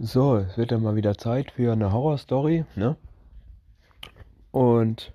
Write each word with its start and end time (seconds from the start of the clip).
So, 0.00 0.36
es 0.36 0.56
wird 0.56 0.70
ja 0.70 0.78
mal 0.78 0.94
wieder 0.94 1.18
Zeit 1.18 1.50
für 1.50 1.72
eine 1.72 1.92
Horrorstory, 1.92 2.64
ne? 2.76 2.96
Und 4.52 5.12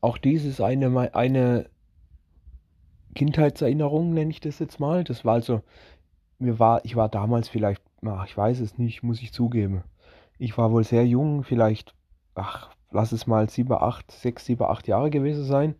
auch 0.00 0.18
dies 0.18 0.44
ist 0.44 0.60
eine, 0.60 1.14
eine 1.14 1.70
Kindheitserinnerung, 3.14 4.14
nenne 4.14 4.30
ich 4.30 4.40
das 4.40 4.58
jetzt 4.58 4.80
mal. 4.80 5.04
Das 5.04 5.24
war 5.24 5.34
also, 5.34 5.62
mir 6.40 6.58
war, 6.58 6.84
ich 6.84 6.96
war 6.96 7.08
damals 7.08 7.48
vielleicht, 7.48 7.80
ach, 8.04 8.26
ich 8.26 8.36
weiß 8.36 8.58
es 8.58 8.78
nicht, 8.78 9.04
muss 9.04 9.22
ich 9.22 9.32
zugeben. 9.32 9.84
Ich 10.38 10.58
war 10.58 10.72
wohl 10.72 10.82
sehr 10.82 11.06
jung, 11.06 11.44
vielleicht, 11.44 11.94
ach, 12.34 12.70
lass 12.90 13.12
es 13.12 13.28
mal 13.28 13.48
sieben, 13.48 13.72
acht, 13.72 14.10
sechs, 14.10 14.44
sieben, 14.44 14.64
acht 14.64 14.88
Jahre 14.88 15.10
gewesen 15.10 15.44
sein. 15.44 15.76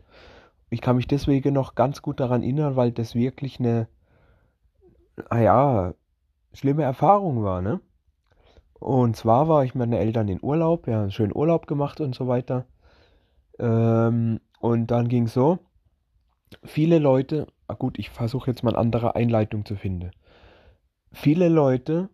Ich 0.70 0.80
kann 0.82 0.94
mich 0.94 1.08
deswegen 1.08 1.52
noch 1.52 1.74
ganz 1.74 2.00
gut 2.00 2.20
daran 2.20 2.42
erinnern, 2.42 2.76
weil 2.76 2.92
das 2.92 3.16
wirklich 3.16 3.58
eine, 3.58 3.88
naja, 5.30 5.94
schlimme 6.52 6.84
Erfahrung 6.84 7.42
war, 7.42 7.60
ne? 7.60 7.80
Und 8.80 9.16
zwar 9.16 9.48
war 9.48 9.64
ich 9.64 9.74
mit 9.74 9.88
meinen 9.88 10.00
Eltern 10.00 10.28
in 10.28 10.42
Urlaub, 10.42 10.86
ja, 10.86 11.02
einen 11.02 11.10
schönen 11.10 11.34
Urlaub 11.34 11.66
gemacht 11.66 12.00
und 12.00 12.14
so 12.14 12.28
weiter. 12.28 12.66
Ähm, 13.58 14.40
und 14.60 14.90
dann 14.90 15.08
ging 15.08 15.24
es 15.24 15.34
so, 15.34 15.58
viele 16.64 16.98
Leute, 16.98 17.46
ah 17.66 17.74
gut, 17.74 17.98
ich 17.98 18.10
versuche 18.10 18.50
jetzt 18.50 18.62
mal 18.62 18.70
eine 18.70 18.78
andere 18.78 19.16
Einleitung 19.16 19.64
zu 19.64 19.76
finden. 19.76 20.10
Viele 21.12 21.48
Leute 21.48 22.08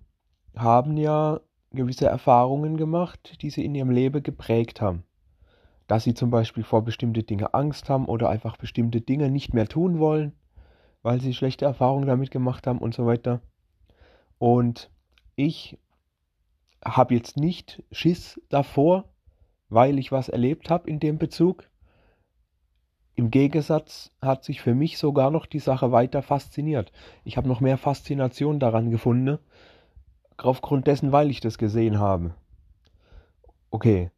haben 0.56 0.96
ja 0.96 1.40
gewisse 1.72 2.06
Erfahrungen 2.06 2.76
gemacht, 2.76 3.42
die 3.42 3.50
sie 3.50 3.64
in 3.64 3.74
ihrem 3.74 3.90
Leben 3.90 4.22
geprägt 4.22 4.80
haben. 4.80 5.04
Dass 5.86 6.04
sie 6.04 6.14
zum 6.14 6.30
Beispiel 6.30 6.64
vor 6.64 6.82
bestimmte 6.82 7.24
Dinge 7.24 7.52
Angst 7.52 7.90
haben 7.90 8.06
oder 8.06 8.30
einfach 8.30 8.56
bestimmte 8.56 9.00
Dinge 9.00 9.30
nicht 9.30 9.52
mehr 9.52 9.68
tun 9.68 9.98
wollen, 9.98 10.32
weil 11.02 11.20
sie 11.20 11.34
schlechte 11.34 11.66
Erfahrungen 11.66 12.06
damit 12.06 12.30
gemacht 12.30 12.66
haben 12.66 12.78
und 12.78 12.94
so 12.94 13.04
weiter. 13.04 13.40
Und 14.38 14.90
ich 15.36 15.78
habe 16.84 17.14
jetzt 17.14 17.36
nicht 17.36 17.82
Schiss 17.90 18.40
davor, 18.48 19.04
weil 19.68 19.98
ich 19.98 20.12
was 20.12 20.28
erlebt 20.28 20.70
habe 20.70 20.88
in 20.88 21.00
dem 21.00 21.18
Bezug. 21.18 21.68
Im 23.16 23.30
Gegensatz 23.30 24.10
hat 24.20 24.44
sich 24.44 24.60
für 24.60 24.74
mich 24.74 24.98
sogar 24.98 25.30
noch 25.30 25.46
die 25.46 25.60
Sache 25.60 25.92
weiter 25.92 26.22
fasziniert. 26.22 26.92
Ich 27.22 27.36
habe 27.36 27.48
noch 27.48 27.60
mehr 27.60 27.78
Faszination 27.78 28.58
daran 28.58 28.90
gefunden, 28.90 29.38
aufgrund 30.36 30.86
dessen, 30.86 31.12
weil 31.12 31.30
ich 31.30 31.40
das 31.40 31.58
gesehen 31.58 31.98
habe. 31.98 32.34
Okay. 33.70 34.10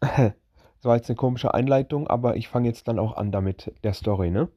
Das 0.00 0.32
war 0.82 0.96
jetzt 0.96 1.08
eine 1.08 1.16
komische 1.16 1.54
Einleitung, 1.54 2.06
aber 2.06 2.36
ich 2.36 2.48
fange 2.48 2.68
jetzt 2.68 2.88
dann 2.88 2.98
auch 2.98 3.16
an 3.16 3.32
damit 3.32 3.72
der 3.82 3.94
Story, 3.94 4.30
ne? 4.30 4.48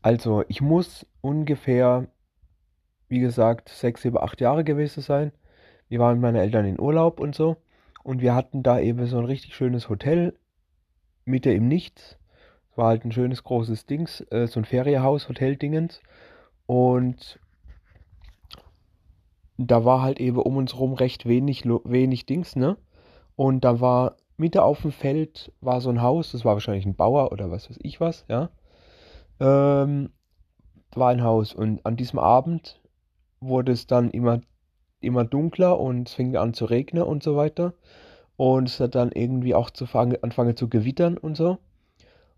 Also, 0.00 0.42
ich 0.48 0.60
muss 0.60 1.06
ungefähr 1.20 2.08
wie 3.12 3.20
gesagt, 3.20 3.68
sechs, 3.68 4.00
sieben, 4.00 4.16
acht 4.16 4.40
Jahre 4.40 4.64
gewesen 4.64 5.02
sein. 5.02 5.32
Wir 5.90 5.98
waren 5.98 6.14
mit 6.14 6.22
meinen 6.22 6.36
Eltern 6.36 6.64
in 6.64 6.80
Urlaub 6.80 7.20
und 7.20 7.34
so. 7.34 7.58
Und 8.02 8.22
wir 8.22 8.34
hatten 8.34 8.62
da 8.62 8.80
eben 8.80 9.04
so 9.04 9.18
ein 9.18 9.26
richtig 9.26 9.54
schönes 9.54 9.90
Hotel, 9.90 10.34
Mitte 11.26 11.52
im 11.52 11.68
Nichts. 11.68 12.16
Es 12.70 12.78
war 12.78 12.86
halt 12.86 13.04
ein 13.04 13.12
schönes 13.12 13.44
großes 13.44 13.84
Dings, 13.84 14.22
äh, 14.30 14.46
so 14.46 14.60
ein 14.60 14.64
Ferienhaus, 14.64 15.28
Hotel-Dingens. 15.28 16.00
Und 16.64 17.38
da 19.58 19.84
war 19.84 20.00
halt 20.00 20.18
eben 20.18 20.38
um 20.38 20.56
uns 20.56 20.78
rum 20.78 20.94
recht 20.94 21.26
wenig, 21.26 21.66
wenig 21.66 22.24
Dings, 22.24 22.56
ne? 22.56 22.78
Und 23.36 23.62
da 23.62 23.78
war 23.82 24.16
Mitte 24.38 24.62
auf 24.62 24.80
dem 24.80 24.92
Feld 24.92 25.52
war 25.60 25.82
so 25.82 25.90
ein 25.90 26.00
Haus, 26.00 26.32
das 26.32 26.46
war 26.46 26.54
wahrscheinlich 26.54 26.86
ein 26.86 26.96
Bauer 26.96 27.30
oder 27.30 27.50
was 27.50 27.68
weiß 27.68 27.78
ich 27.82 28.00
was, 28.00 28.24
ja. 28.30 28.48
Ähm, 29.38 30.12
war 30.94 31.10
ein 31.10 31.22
Haus 31.22 31.52
und 31.52 31.84
an 31.84 31.96
diesem 31.96 32.18
Abend 32.18 32.81
wurde 33.42 33.72
es 33.72 33.86
dann 33.86 34.10
immer, 34.10 34.40
immer 35.00 35.24
dunkler 35.24 35.78
und 35.78 36.08
es 36.08 36.14
fing 36.14 36.36
an 36.36 36.54
zu 36.54 36.64
regnen 36.64 37.02
und 37.02 37.22
so 37.22 37.36
weiter. 37.36 37.74
Und 38.36 38.68
es 38.68 38.80
hat 38.80 38.94
dann 38.94 39.12
irgendwie 39.12 39.54
auch 39.54 39.70
zu 39.70 39.86
anfangen 39.94 40.56
zu 40.56 40.68
gewittern 40.68 41.18
und 41.18 41.36
so. 41.36 41.58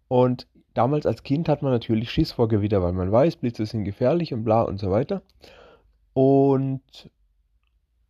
Und 0.09 0.49
damals 0.75 1.07
als 1.07 1.23
Kind 1.23 1.49
hat 1.49 1.63
man 1.63 1.73
natürlich 1.73 2.11
Schiss 2.11 2.33
vor 2.33 2.49
Gewitter, 2.49 2.83
weil 2.83 2.93
man 2.93 3.13
weiß, 3.13 3.37
Blitze 3.37 3.65
sind 3.67 3.85
gefährlich 3.85 4.35
und 4.35 4.45
bla 4.45 4.63
und 4.63 4.79
so 4.79 4.91
weiter. 4.91 5.23
Und 6.13 6.83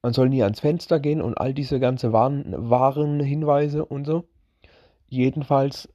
man 0.03 0.13
soll 0.13 0.29
nie 0.29 0.43
ans 0.43 0.61
Fenster 0.61 1.01
gehen 1.01 1.23
und 1.23 1.39
all 1.39 1.55
diese 1.55 1.81
ganze 1.81 2.13
Warnhinweise 2.13 3.85
und 3.85 4.05
so. 4.05 4.25
Jedenfalls, 5.09 5.89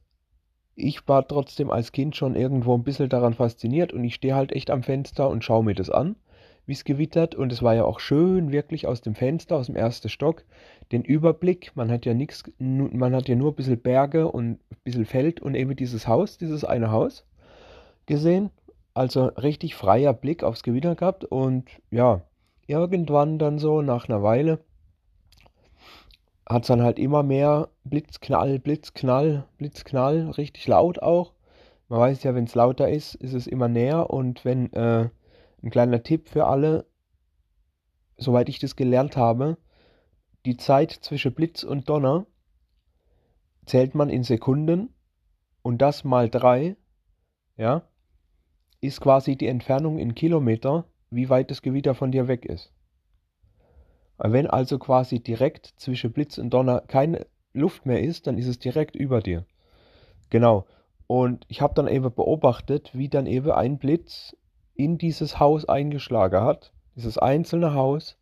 ich 0.74 1.06
war 1.06 1.26
trotzdem 1.26 1.70
als 1.70 1.92
Kind 1.92 2.16
schon 2.16 2.34
irgendwo 2.34 2.74
ein 2.74 2.84
bisschen 2.84 3.08
daran 3.08 3.34
fasziniert 3.34 3.92
und 3.92 4.02
ich 4.04 4.14
stehe 4.14 4.34
halt 4.34 4.52
echt 4.52 4.70
am 4.70 4.82
Fenster 4.82 5.28
und 5.28 5.44
schaue 5.44 5.64
mir 5.64 5.74
das 5.74 5.90
an 5.90 6.16
wie 6.70 6.74
es 6.74 6.84
gewittert. 6.84 7.34
Und 7.34 7.52
es 7.52 7.62
war 7.62 7.74
ja 7.74 7.84
auch 7.84 8.00
schön, 8.00 8.52
wirklich 8.52 8.86
aus 8.86 9.02
dem 9.02 9.14
Fenster, 9.14 9.56
aus 9.56 9.66
dem 9.66 9.76
ersten 9.76 10.08
Stock, 10.08 10.44
den 10.92 11.02
Überblick. 11.02 11.72
Man 11.74 11.90
hat 11.90 12.06
ja 12.06 12.14
nichts, 12.14 12.44
man 12.58 13.14
hat 13.14 13.28
ja 13.28 13.34
nur 13.34 13.52
ein 13.52 13.56
bisschen 13.56 13.82
Berge 13.82 14.28
und 14.28 14.52
ein 14.52 14.76
bisschen 14.84 15.04
Feld 15.04 15.40
und 15.40 15.54
eben 15.54 15.76
dieses 15.76 16.06
Haus, 16.08 16.38
dieses 16.38 16.64
eine 16.64 16.90
Haus 16.90 17.26
gesehen. 18.06 18.50
Also 18.94 19.26
richtig 19.26 19.74
freier 19.74 20.14
Blick 20.14 20.44
aufs 20.44 20.62
Gewitter 20.62 20.94
gehabt. 20.94 21.24
Und 21.24 21.68
ja, 21.90 22.22
irgendwann 22.66 23.38
dann 23.38 23.58
so, 23.58 23.82
nach 23.82 24.08
einer 24.08 24.22
Weile, 24.22 24.60
hat 26.48 26.62
es 26.62 26.68
dann 26.68 26.82
halt 26.82 26.98
immer 26.98 27.22
mehr 27.22 27.68
Blitzknall, 27.84 28.58
Blitzknall, 28.58 29.44
Blitzknall, 29.58 30.30
richtig 30.30 30.66
laut 30.68 31.02
auch. 31.02 31.32
Man 31.88 31.98
weiß 31.98 32.22
ja, 32.22 32.34
wenn 32.36 32.44
es 32.44 32.54
lauter 32.54 32.88
ist, 32.88 33.16
ist 33.16 33.34
es 33.34 33.48
immer 33.48 33.68
näher 33.68 34.10
und 34.10 34.44
wenn 34.44 34.72
äh, 34.72 35.08
ein 35.62 35.70
kleiner 35.70 36.02
Tipp 36.02 36.28
für 36.28 36.46
alle, 36.46 36.86
soweit 38.16 38.48
ich 38.48 38.58
das 38.58 38.76
gelernt 38.76 39.16
habe, 39.16 39.58
die 40.46 40.56
Zeit 40.56 40.90
zwischen 40.90 41.34
Blitz 41.34 41.62
und 41.62 41.88
Donner 41.88 42.26
zählt 43.66 43.94
man 43.94 44.08
in 44.08 44.22
Sekunden 44.24 44.94
und 45.62 45.78
das 45.82 46.04
mal 46.04 46.30
drei, 46.30 46.76
ja, 47.56 47.82
ist 48.80 49.00
quasi 49.00 49.36
die 49.36 49.48
Entfernung 49.48 49.98
in 49.98 50.14
Kilometer, 50.14 50.86
wie 51.10 51.28
weit 51.28 51.50
das 51.50 51.60
Gewitter 51.60 51.94
von 51.94 52.12
dir 52.12 52.28
weg 52.28 52.46
ist. 52.46 52.72
Wenn 54.16 54.46
also 54.46 54.78
quasi 54.78 55.20
direkt 55.20 55.66
zwischen 55.76 56.12
Blitz 56.12 56.38
und 56.38 56.50
Donner 56.50 56.80
keine 56.80 57.26
Luft 57.52 57.86
mehr 57.86 58.02
ist, 58.02 58.26
dann 58.26 58.38
ist 58.38 58.46
es 58.46 58.58
direkt 58.58 58.96
über 58.96 59.20
dir. 59.20 59.44
Genau. 60.30 60.66
Und 61.06 61.44
ich 61.48 61.60
habe 61.60 61.74
dann 61.74 61.88
eben 61.88 62.14
beobachtet, 62.14 62.90
wie 62.94 63.08
dann 63.08 63.26
eben 63.26 63.50
ein 63.50 63.78
Blitz 63.78 64.36
in 64.84 64.96
dieses 64.96 65.38
Haus 65.38 65.66
eingeschlagen 65.66 66.40
hat, 66.40 66.72
dieses 66.96 67.18
einzelne 67.18 67.74
Haus, 67.74 68.16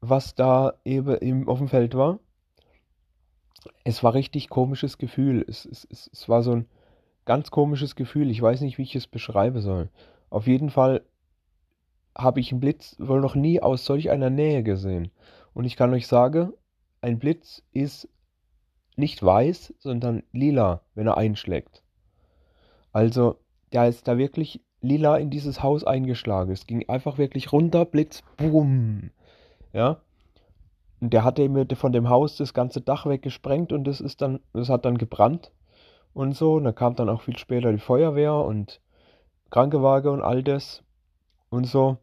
was 0.00 0.34
da 0.34 0.74
eben 0.84 1.16
im, 1.16 1.48
auf 1.48 1.58
dem 1.58 1.68
Feld 1.68 1.96
war. 1.96 2.20
Es 3.84 4.02
war 4.02 4.14
richtig 4.14 4.48
komisches 4.48 4.96
Gefühl. 4.98 5.44
Es, 5.48 5.64
es, 5.64 5.86
es, 5.90 6.08
es 6.12 6.28
war 6.28 6.42
so 6.42 6.52
ein 6.52 6.68
ganz 7.24 7.50
komisches 7.50 7.96
Gefühl. 7.96 8.30
Ich 8.30 8.40
weiß 8.40 8.60
nicht, 8.60 8.78
wie 8.78 8.82
ich 8.82 8.94
es 8.94 9.06
beschreiben 9.08 9.60
soll. 9.60 9.90
Auf 10.30 10.46
jeden 10.46 10.70
Fall 10.70 11.04
habe 12.16 12.40
ich 12.40 12.52
einen 12.52 12.60
Blitz 12.60 12.96
wohl 12.98 13.20
noch 13.20 13.34
nie 13.34 13.60
aus 13.60 13.84
solch 13.84 14.10
einer 14.10 14.30
Nähe 14.30 14.62
gesehen. 14.62 15.10
Und 15.52 15.64
ich 15.64 15.76
kann 15.76 15.92
euch 15.92 16.06
sagen, 16.06 16.52
ein 17.00 17.18
Blitz 17.18 17.62
ist 17.72 18.08
nicht 18.96 19.22
weiß, 19.22 19.74
sondern 19.78 20.22
lila, 20.32 20.82
wenn 20.94 21.08
er 21.08 21.16
einschlägt. 21.16 21.82
Also, 22.92 23.40
der 23.72 23.88
ist 23.88 24.06
da 24.06 24.18
wirklich 24.18 24.60
lila 24.82 25.16
in 25.16 25.30
dieses 25.30 25.62
Haus 25.62 25.84
eingeschlagen. 25.84 26.52
Es 26.52 26.66
ging 26.66 26.88
einfach 26.88 27.18
wirklich 27.18 27.52
runter, 27.52 27.84
Blitz, 27.84 28.22
boom. 28.36 29.10
Ja. 29.72 29.98
Und 31.00 31.12
der 31.12 31.24
hatte 31.24 31.48
mir 31.48 31.66
von 31.74 31.92
dem 31.92 32.08
Haus 32.08 32.36
das 32.36 32.54
ganze 32.54 32.80
Dach 32.80 33.06
weggesprengt 33.06 33.72
und 33.72 33.84
das 33.84 34.00
ist 34.00 34.20
dann, 34.20 34.40
das 34.52 34.68
hat 34.68 34.84
dann 34.84 34.98
gebrannt 34.98 35.50
und 36.12 36.36
so. 36.36 36.54
Und 36.54 36.64
da 36.64 36.72
kam 36.72 36.94
dann 36.94 37.08
auch 37.08 37.22
viel 37.22 37.38
später 37.38 37.72
die 37.72 37.78
Feuerwehr 37.78 38.34
und 38.34 38.80
Krankenwagen 39.50 40.10
und 40.12 40.22
all 40.22 40.42
das 40.42 40.82
und 41.50 41.66
so. 41.66 41.96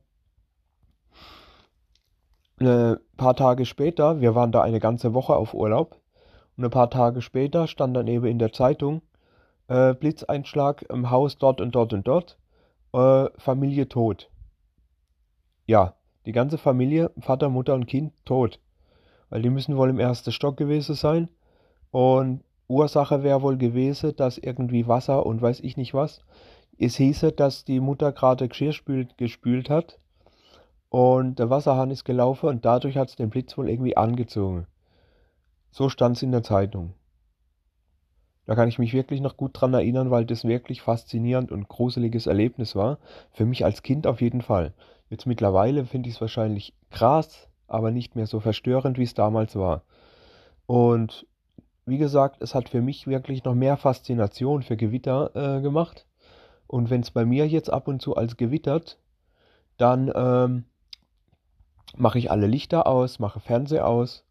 Ein 2.59 2.97
paar 3.15 3.35
Tage 3.35 3.65
später, 3.65 4.19
wir 4.19 4.35
waren 4.35 4.51
da 4.51 4.61
eine 4.61 4.81
ganze 4.81 5.13
Woche 5.13 5.35
auf 5.35 5.53
Urlaub, 5.53 5.99
und 6.57 6.65
ein 6.65 6.71
paar 6.71 6.89
Tage 6.89 7.21
später 7.21 7.67
stand 7.67 7.95
dann 7.95 8.07
eben 8.07 8.25
in 8.25 8.37
der 8.37 8.51
Zeitung, 8.51 9.01
äh, 9.69 9.93
Blitzeinschlag 9.93 10.81
im 10.89 11.09
Haus 11.09 11.37
dort 11.37 11.61
und 11.61 11.73
dort 11.73 11.93
und 11.93 12.05
dort 12.05 12.37
äh, 12.93 13.25
Familie 13.37 13.87
tot. 13.87 14.29
Ja, 15.65 15.95
die 16.25 16.31
ganze 16.31 16.57
Familie, 16.57 17.11
Vater, 17.19 17.49
Mutter 17.49 17.75
und 17.75 17.87
Kind 17.87 18.13
tot. 18.25 18.59
Weil 19.29 19.41
die 19.41 19.49
müssen 19.49 19.77
wohl 19.77 19.89
im 19.89 19.99
ersten 19.99 20.31
Stock 20.31 20.57
gewesen 20.57 20.95
sein. 20.95 21.29
Und 21.91 22.43
Ursache 22.67 23.23
wäre 23.23 23.41
wohl 23.41 23.57
gewesen, 23.57 24.15
dass 24.15 24.37
irgendwie 24.37 24.87
Wasser 24.87 25.25
und 25.25 25.41
weiß 25.41 25.59
ich 25.61 25.77
nicht 25.77 25.93
was. 25.93 26.21
Es 26.77 26.95
hieße, 26.95 27.31
dass 27.31 27.65
die 27.65 27.79
Mutter 27.79 28.11
gerade 28.11 28.47
Geschirr 28.47 28.73
spült, 28.73 29.17
gespült 29.17 29.69
hat. 29.69 29.99
Und 30.89 31.39
der 31.39 31.49
Wasserhahn 31.49 31.91
ist 31.91 32.03
gelaufen 32.03 32.49
und 32.49 32.65
dadurch 32.65 32.97
hat 32.97 33.09
es 33.09 33.15
den 33.15 33.29
Blitz 33.29 33.57
wohl 33.57 33.69
irgendwie 33.69 33.97
angezogen. 33.97 34.65
So 35.71 35.89
stand 35.89 36.17
es 36.17 36.23
in 36.23 36.31
der 36.31 36.41
Zeitung. 36.41 36.93
Da 38.49 38.55
kann 38.55 38.67
ich 38.67 38.79
mich 38.79 38.93
wirklich 38.93 39.21
noch 39.21 39.37
gut 39.37 39.51
dran 39.53 39.75
erinnern, 39.75 40.09
weil 40.09 40.25
das 40.25 40.43
wirklich 40.43 40.81
faszinierend 40.81 41.51
und 41.51 41.67
gruseliges 41.67 42.25
Erlebnis 42.25 42.75
war. 42.75 42.97
Für 43.31 43.45
mich 43.45 43.63
als 43.63 43.83
Kind 43.83 44.07
auf 44.07 44.21
jeden 44.21 44.41
Fall. 44.41 44.73
Jetzt 45.11 45.27
mittlerweile 45.27 45.85
finde 45.85 46.09
ich 46.09 46.15
es 46.15 46.21
wahrscheinlich 46.21 46.73
krass, 46.89 47.47
aber 47.67 47.91
nicht 47.91 48.15
mehr 48.15 48.25
so 48.25 48.39
verstörend, 48.39 48.97
wie 48.97 49.03
es 49.03 49.13
damals 49.13 49.55
war. 49.55 49.83
Und 50.65 51.27
wie 51.85 51.99
gesagt, 51.99 52.41
es 52.41 52.55
hat 52.55 52.69
für 52.69 52.81
mich 52.81 53.05
wirklich 53.05 53.43
noch 53.43 53.53
mehr 53.53 53.77
Faszination 53.77 54.63
für 54.63 54.77
Gewitter 54.77 55.29
äh, 55.35 55.61
gemacht. 55.61 56.07
Und 56.65 56.89
wenn 56.89 57.01
es 57.01 57.11
bei 57.11 57.25
mir 57.25 57.47
jetzt 57.47 57.71
ab 57.71 57.87
und 57.87 58.01
zu 58.01 58.15
als 58.15 58.35
gewittert, 58.35 58.97
dann 59.77 60.11
ähm, 60.15 60.63
mache 61.95 62.17
ich 62.17 62.31
alle 62.31 62.47
Lichter 62.47 62.87
aus, 62.87 63.19
mache 63.19 63.41
Fernseher 63.41 63.85
aus 63.85 64.25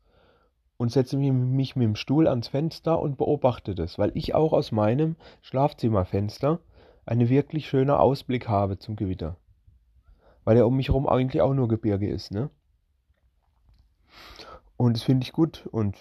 und 0.78 0.92
setze 0.92 1.16
mich, 1.16 1.76
mit 1.76 1.84
dem 1.84 1.96
Stuhl 1.96 2.28
ans 2.28 2.48
Fenster 2.48 3.00
und 3.00 3.18
beobachte 3.18 3.74
das, 3.74 3.98
weil 3.98 4.12
ich 4.14 4.34
auch 4.34 4.52
aus 4.52 4.72
meinem 4.72 5.16
Schlafzimmerfenster 5.42 6.60
einen 7.04 7.28
wirklich 7.28 7.68
schönen 7.68 7.90
Ausblick 7.90 8.48
habe 8.48 8.78
zum 8.78 8.96
Gewitter. 8.96 9.36
Weil 10.44 10.56
ja 10.56 10.64
um 10.64 10.76
mich 10.76 10.88
herum 10.88 11.08
eigentlich 11.08 11.42
auch 11.42 11.52
nur 11.52 11.68
Gebirge 11.68 12.08
ist, 12.08 12.30
ne? 12.30 12.48
Und 14.76 14.96
das 14.96 15.02
finde 15.02 15.24
ich 15.24 15.32
gut 15.32 15.66
und 15.72 15.96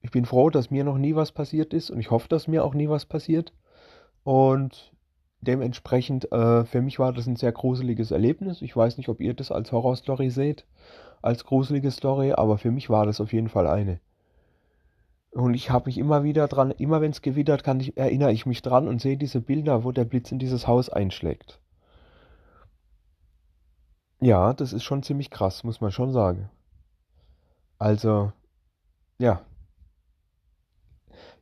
ich 0.00 0.12
bin 0.12 0.24
froh, 0.24 0.50
dass 0.50 0.70
mir 0.70 0.84
noch 0.84 0.98
nie 0.98 1.16
was 1.16 1.32
passiert 1.32 1.74
ist 1.74 1.90
und 1.90 1.98
ich 1.98 2.10
hoffe, 2.12 2.28
dass 2.28 2.46
mir 2.46 2.64
auch 2.64 2.74
nie 2.74 2.88
was 2.88 3.06
passiert. 3.06 3.52
Und 4.22 4.92
dementsprechend, 5.40 6.30
äh, 6.30 6.64
für 6.64 6.80
mich 6.80 7.00
war 7.00 7.12
das 7.12 7.26
ein 7.26 7.36
sehr 7.36 7.50
gruseliges 7.50 8.12
Erlebnis. 8.12 8.62
Ich 8.62 8.76
weiß 8.76 8.98
nicht, 8.98 9.08
ob 9.08 9.20
ihr 9.20 9.34
das 9.34 9.50
als 9.50 9.72
Horrorstory 9.72 10.30
seht, 10.30 10.64
als 11.22 11.44
gruselige 11.44 11.90
Story, 11.90 12.32
aber 12.32 12.58
für 12.58 12.70
mich 12.70 12.88
war 12.88 13.06
das 13.06 13.20
auf 13.20 13.32
jeden 13.32 13.48
Fall 13.48 13.66
eine. 13.66 13.98
Und 15.32 15.54
ich 15.54 15.70
habe 15.70 15.86
mich 15.86 15.96
immer 15.96 16.24
wieder 16.24 16.46
dran, 16.46 16.70
immer 16.72 17.00
wenn 17.00 17.10
es 17.10 17.22
gewittert, 17.22 17.64
kann 17.64 17.80
ich, 17.80 17.96
erinnere 17.96 18.32
ich 18.32 18.44
mich 18.44 18.60
dran 18.60 18.86
und 18.86 19.00
sehe 19.00 19.16
diese 19.16 19.40
Bilder, 19.40 19.82
wo 19.82 19.90
der 19.90 20.04
Blitz 20.04 20.30
in 20.30 20.38
dieses 20.38 20.66
Haus 20.66 20.90
einschlägt. 20.90 21.58
Ja, 24.20 24.52
das 24.52 24.72
ist 24.74 24.84
schon 24.84 25.02
ziemlich 25.02 25.30
krass, 25.30 25.64
muss 25.64 25.80
man 25.80 25.90
schon 25.90 26.12
sagen. 26.12 26.50
Also, 27.78 28.32
ja. 29.18 29.40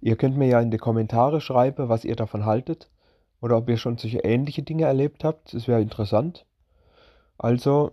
Ihr 0.01 0.17
könnt 0.17 0.37
mir 0.37 0.47
ja 0.47 0.61
in 0.61 0.71
die 0.71 0.79
Kommentare 0.79 1.41
schreiben, 1.41 1.89
was 1.89 2.05
ihr 2.05 2.17
davon 2.17 2.47
haltet. 2.47 2.91
Oder 3.43 3.57
ob 3.57 3.69
ihr 3.69 3.77
schon 3.77 3.99
solche 3.99 4.21
ähnliche 4.21 4.63
Dinge 4.63 4.85
erlebt 4.85 5.25
habt. 5.25 5.53
Das 5.53 5.67
wäre 5.67 5.83
interessant. 5.83 6.47
Also, 7.39 7.93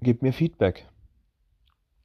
gebt 0.00 0.22
mir 0.22 0.32
Feedback. 0.32 0.86